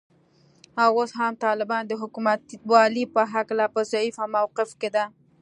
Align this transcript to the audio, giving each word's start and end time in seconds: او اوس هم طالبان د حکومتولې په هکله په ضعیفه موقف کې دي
او 0.83 0.89
اوس 0.99 1.11
هم 1.19 1.33
طالبان 1.45 1.83
د 1.87 1.93
حکومتولې 2.01 3.03
په 3.15 3.21
هکله 3.33 3.65
په 3.75 3.81
ضعیفه 3.91 4.23
موقف 4.35 4.69
کې 4.79 4.89
دي 4.95 5.05